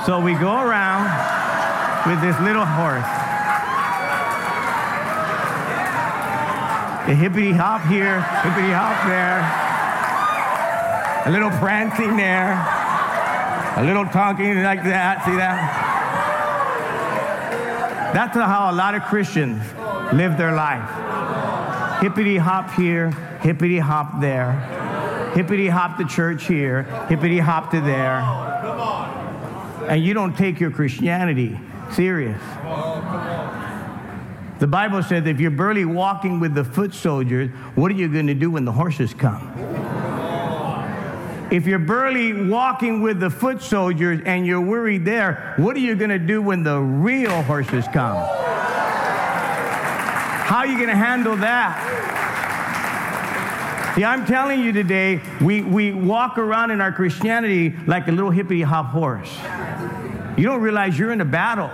[0.06, 1.45] So we go around
[2.06, 3.04] with this little horse.
[7.06, 9.42] The hippity hop here, hippity hop there,
[11.26, 12.54] a little prancing there,
[13.76, 15.24] a little talking like that.
[15.24, 15.84] See that?
[18.14, 19.62] That's how a lot of Christians
[20.12, 20.88] live their life.
[22.00, 24.52] Hippity hop here, hippity hop there,
[25.34, 28.22] hippity hop to church here, hippity hop to there.
[29.88, 31.58] And you don't take your Christianity
[31.92, 32.40] serious.
[34.58, 38.26] The Bible says if you're barely walking with the foot soldiers, what are you going
[38.26, 39.52] to do when the horses come?
[41.50, 45.94] If you're barely walking with the foot soldiers and you're worried there, what are you
[45.94, 48.16] going to do when the real horses come?
[50.46, 51.94] How are you going to handle that?
[53.94, 58.30] See, I'm telling you today, we, we walk around in our Christianity like a little
[58.30, 59.34] hippity hop horse.
[60.36, 61.70] You don't realize you're in a battle.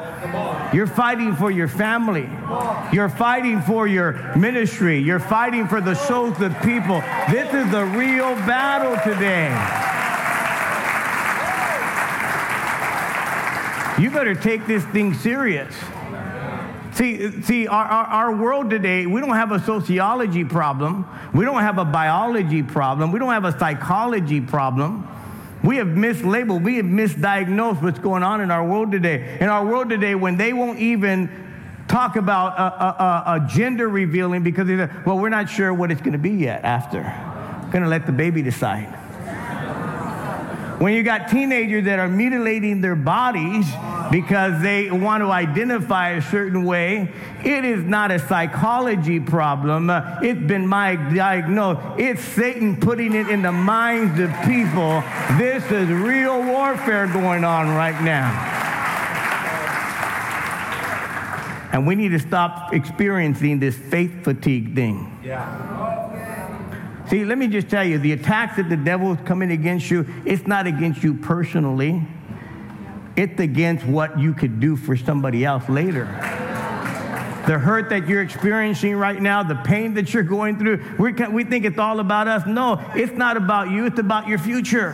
[0.72, 2.28] You're fighting for your family.
[2.92, 4.98] You're fighting for your ministry.
[4.98, 7.00] You're fighting for the souls of people.
[7.28, 9.50] This is the real battle today.
[14.02, 15.74] You better take this thing serious.
[16.92, 21.06] See, see our, our, our, world today, we don't have a sociology problem.
[21.32, 23.12] We don't have a biology problem.
[23.12, 25.08] We don't have a psychology problem.
[25.62, 29.38] We have mislabeled, we have misdiagnosed what's going on in our world today.
[29.40, 31.30] In our world today, when they won't even
[31.88, 35.90] talk about a, a, a gender revealing because they say, well, we're not sure what
[35.90, 37.02] it's going to be yet after.
[37.70, 39.01] Going to let the baby decide.
[40.82, 43.70] When you got teenagers that are mutilating their bodies
[44.10, 47.08] because they want to identify a certain way.
[47.44, 49.88] It is not a psychology problem.
[49.90, 51.84] It's been my diagnosis.
[51.98, 55.04] It's Satan putting it in the minds of people.
[55.38, 58.48] This is real warfare going on right now.
[61.72, 65.16] And we need to stop experiencing this faith fatigue thing.
[65.22, 66.01] Yeah.
[67.12, 70.06] See, let me just tell you the attacks that the devil is coming against you,
[70.24, 72.02] it's not against you personally.
[73.16, 76.06] It's against what you could do for somebody else later.
[77.46, 81.66] The hurt that you're experiencing right now, the pain that you're going through, we think
[81.66, 82.46] it's all about us.
[82.46, 84.92] No, it's not about you, it's about your future.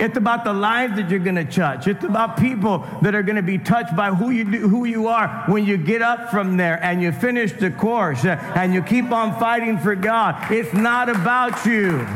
[0.00, 1.86] It's about the lives that you're going to touch.
[1.86, 5.08] It's about people that are going to be touched by who you do, who you
[5.08, 8.82] are when you get up from there and you finish the course uh, and you
[8.82, 10.50] keep on fighting for God.
[10.50, 12.06] It's not about you.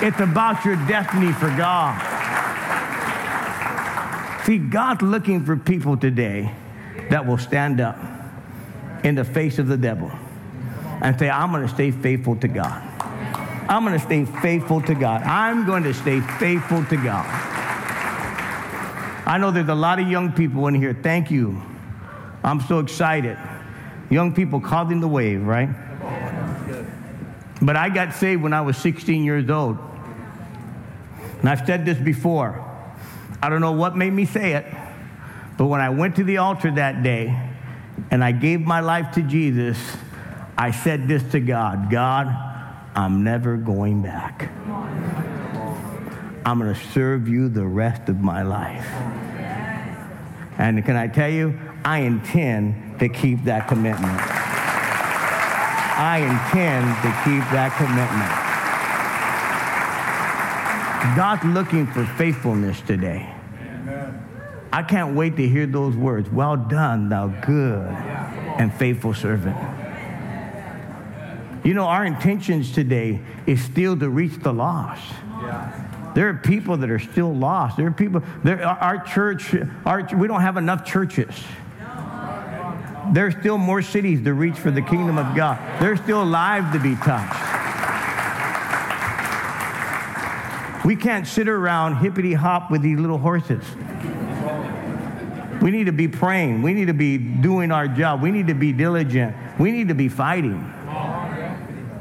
[0.00, 2.02] It's about your destiny for God.
[4.44, 6.54] See, God's looking for people today
[7.10, 7.98] that will stand up
[9.04, 10.10] in the face of the devil
[11.02, 12.95] and say, I'm going to stay faithful to God.
[13.68, 15.22] I'm going to stay faithful to God.
[15.22, 17.26] I'm going to stay faithful to God.
[19.26, 20.96] I know there's a lot of young people in here.
[21.02, 21.60] Thank you.
[22.44, 23.36] I'm so excited.
[24.08, 25.68] Young people causing the wave, right?
[27.60, 29.78] But I got saved when I was 16 years old.
[31.40, 32.62] And I've said this before.
[33.42, 34.66] I don't know what made me say it,
[35.58, 37.50] but when I went to the altar that day
[38.10, 39.78] and I gave my life to Jesus,
[40.56, 42.26] I said this to God God,
[42.96, 44.50] I'm never going back.
[46.46, 48.86] I'm going to serve you the rest of my life.
[50.58, 54.18] And can I tell you, I intend to keep that commitment.
[55.98, 58.46] I intend to keep that commitment.
[61.16, 63.30] God's looking for faithfulness today.
[64.72, 66.30] I can't wait to hear those words.
[66.30, 67.88] Well done, thou good
[68.58, 69.56] and faithful servant.
[71.66, 75.02] You know, our intentions today is still to reach the lost.
[75.42, 76.12] Yeah.
[76.14, 77.76] There are people that are still lost.
[77.76, 79.52] There are people, there, our church,
[79.84, 81.34] our, we don't have enough churches.
[83.12, 85.58] There's still more cities to reach for the kingdom of God.
[85.82, 87.34] There's still lives to be touched.
[90.84, 93.64] We can't sit around hippity hop with these little horses.
[95.60, 96.62] We need to be praying.
[96.62, 98.22] We need to be doing our job.
[98.22, 99.34] We need to be diligent.
[99.58, 100.74] We need to be fighting.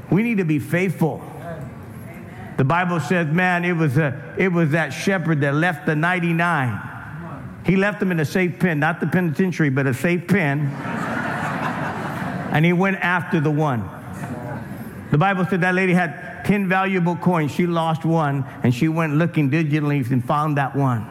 [0.09, 1.23] We need to be faithful.
[2.57, 6.91] The Bible says, man, it was, a, it was that shepherd that left the 99.
[7.65, 10.67] He left them in a safe pen, not the penitentiary, but a safe pen.
[12.51, 13.89] and he went after the one.
[15.11, 17.51] The Bible said that lady had 10 valuable coins.
[17.51, 21.07] She lost one, and she went looking diligently and found that one.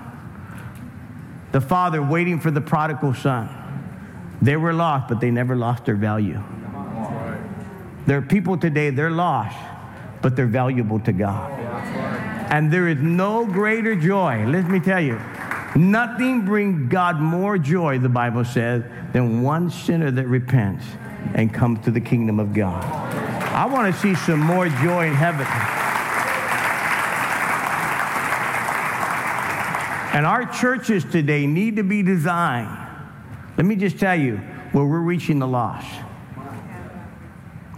[1.53, 3.49] The father waiting for the prodigal son.
[4.41, 6.41] They were lost, but they never lost their value.
[8.07, 9.57] There are people today, they're lost,
[10.21, 11.51] but they're valuable to God.
[12.51, 15.19] And there is no greater joy, let me tell you,
[15.75, 20.85] nothing brings God more joy, the Bible says, than one sinner that repents
[21.35, 22.85] and comes to the kingdom of God.
[22.85, 25.47] I want to see some more joy in heaven.
[30.15, 32.79] And our churches today need to be designed,
[33.57, 34.37] let me just tell you,
[34.73, 35.89] where we're reaching the lost.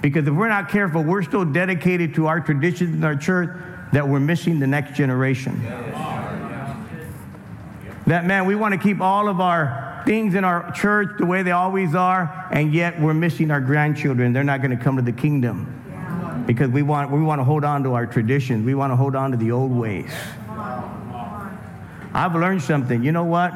[0.07, 3.51] Because if we're not careful, we're still dedicated to our traditions in our church
[3.93, 5.61] that we're missing the next generation.
[8.07, 11.43] That man, we want to keep all of our things in our church the way
[11.43, 14.33] they always are, and yet we're missing our grandchildren.
[14.33, 17.65] They're not going to come to the kingdom because we want, we want to hold
[17.65, 18.65] on to our traditions.
[18.65, 20.13] We want to hold on to the old ways.
[22.15, 23.03] I've learned something.
[23.03, 23.53] You know what?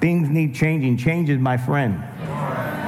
[0.00, 0.98] Things need changing.
[0.98, 2.00] Change is my friend.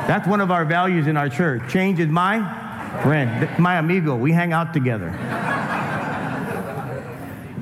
[0.07, 1.69] That's one of our values in our church.
[1.73, 2.63] Change is my
[3.03, 4.17] friend, my amigo.
[4.17, 5.09] We hang out together.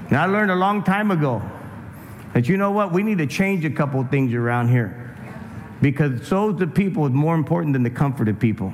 [0.09, 1.43] and I learned a long time ago
[2.33, 2.93] that you know what?
[2.93, 5.01] We need to change a couple of things around here.
[5.81, 8.73] Because souls of people is more important than the comfort of people.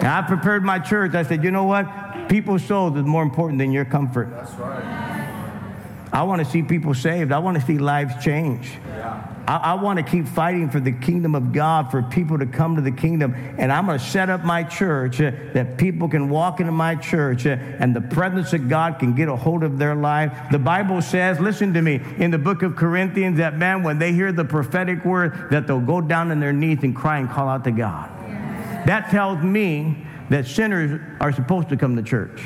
[0.00, 1.14] And I prepared my church.
[1.14, 2.28] I said, you know what?
[2.28, 4.30] People's souls is more important than your comfort.
[4.30, 5.00] That's right.
[6.12, 7.32] I want to see people saved.
[7.32, 8.72] I want to see lives change.
[8.88, 9.26] Yeah.
[9.50, 12.76] I, I want to keep fighting for the kingdom of God, for people to come
[12.76, 13.34] to the kingdom.
[13.58, 16.94] And I'm going to set up my church uh, that people can walk into my
[16.94, 20.32] church uh, and the presence of God can get a hold of their life.
[20.52, 24.12] The Bible says, listen to me, in the book of Corinthians, that man, when they
[24.12, 27.48] hear the prophetic word, that they'll go down on their knees and cry and call
[27.48, 28.08] out to God.
[28.86, 32.40] That tells me that sinners are supposed to come to church.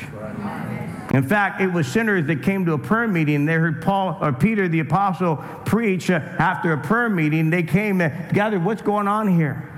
[1.15, 3.45] In fact, it was sinners that came to a prayer meeting.
[3.45, 7.49] They heard Paul or Peter the apostle preach uh, after a prayer meeting.
[7.49, 9.71] They came and gathered, what's going on here?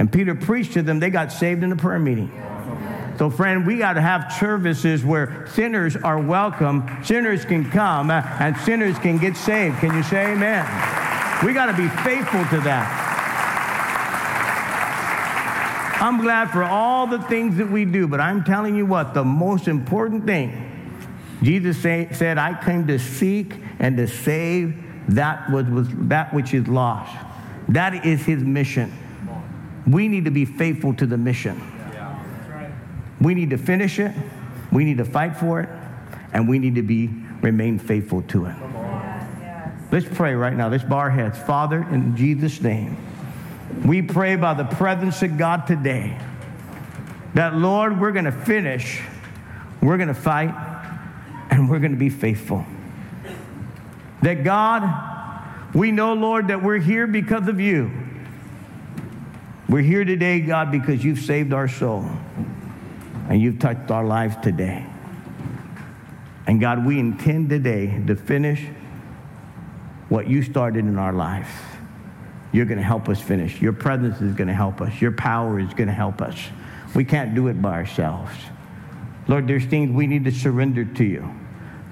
[0.00, 0.98] And Peter preached to them.
[0.98, 2.32] They got saved in the prayer meeting.
[3.18, 8.22] So, friend, we got to have services where sinners are welcome, sinners can come, uh,
[8.40, 9.78] and sinners can get saved.
[9.78, 10.66] Can you say amen?
[11.46, 12.96] We got to be faithful to that.
[16.02, 19.24] I'm glad for all the things that we do, but I'm telling you what, the
[19.24, 20.66] most important thing
[21.42, 24.82] Jesus say, said, I came to seek and to save
[25.14, 27.16] that, was, was, that which is lost.
[27.68, 28.92] That is his mission.
[29.86, 31.60] We need to be faithful to the mission.
[33.20, 34.12] We need to finish it.
[34.70, 35.68] We need to fight for it.
[36.32, 37.10] and we need to be
[37.42, 38.54] remain faithful to it.
[39.90, 40.68] Let's pray right now.
[40.68, 41.38] Let's bow our heads.
[41.38, 42.96] Father, in Jesus' name,
[43.84, 46.16] we pray by the presence of God today
[47.34, 49.00] that, Lord, we're going to finish,
[49.80, 50.54] we're going to fight,
[51.60, 52.64] and we're going to be faithful.
[54.22, 57.90] That, God, we know, Lord, that we're here because of you.
[59.68, 62.08] We're here today, God, because you've saved our soul
[63.28, 64.86] and you've touched our lives today.
[66.46, 68.64] And God, we intend today to finish
[70.08, 71.50] what you started in our lives.
[72.52, 73.60] You're going to help us finish.
[73.60, 74.98] Your presence is going to help us.
[74.98, 76.38] Your power is going to help us.
[76.94, 78.32] We can't do it by ourselves.
[79.28, 81.39] Lord, there's things we need to surrender to you.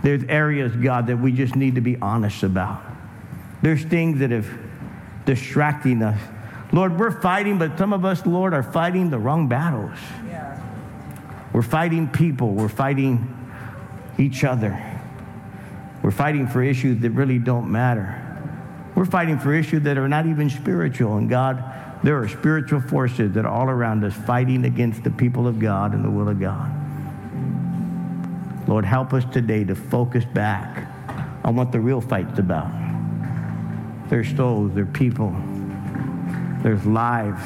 [0.03, 2.83] There's areas, God, that we just need to be honest about.
[3.63, 4.49] There's things that have
[5.25, 6.21] distracting us.
[6.73, 9.99] Lord, we're fighting, but some of us, Lord, are fighting the wrong battles.
[10.27, 10.61] Yeah.
[11.53, 12.53] We're fighting people.
[12.53, 13.35] We're fighting
[14.19, 14.81] each other.
[16.03, 18.25] We're fighting for issues that really don't matter.
[18.95, 21.17] We're fighting for issues that are not even spiritual.
[21.17, 21.65] And God,
[22.05, 25.95] there are spiritual forces that are all around us fighting against the people of God
[25.95, 26.71] and the will of God.
[28.69, 30.87] Lord, help us today to focus back
[31.43, 32.71] on what the real fight's about.
[34.11, 35.35] There's souls, there's people,
[36.63, 37.43] there's lives,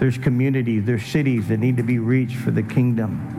[0.00, 3.34] there's communities, there's cities that need to be reached for the kingdom.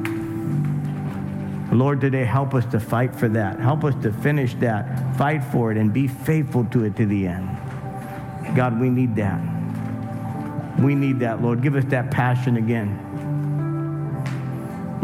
[1.71, 3.59] Lord, today help us to fight for that.
[3.59, 7.25] Help us to finish that, fight for it, and be faithful to it to the
[7.25, 7.49] end.
[8.55, 9.41] God, we need that.
[10.79, 11.63] We need that, Lord.
[11.63, 13.06] Give us that passion again.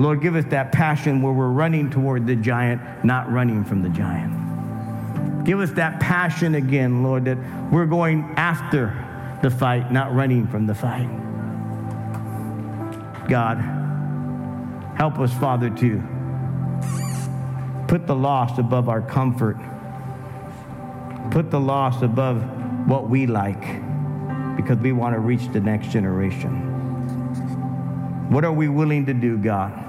[0.03, 3.89] Lord, give us that passion where we're running toward the giant, not running from the
[3.89, 5.45] giant.
[5.45, 7.37] Give us that passion again, Lord, that
[7.71, 8.93] we're going after
[9.41, 11.07] the fight, not running from the fight.
[13.27, 13.57] God,
[14.97, 16.03] help us, Father, to
[17.93, 19.55] Put the loss above our comfort.
[21.29, 22.41] Put the loss above
[22.87, 23.61] what we like
[24.55, 26.51] because we want to reach the next generation.
[28.31, 29.82] What are we willing to do, God?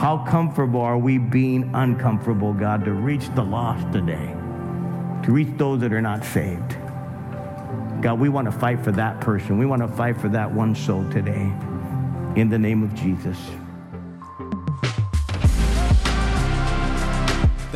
[0.00, 4.34] How comfortable are we being uncomfortable, God, to reach the lost today,
[5.24, 6.70] to reach those that are not saved?
[8.00, 9.58] God, we want to fight for that person.
[9.58, 11.52] We want to fight for that one soul today.
[12.34, 13.36] In the name of Jesus.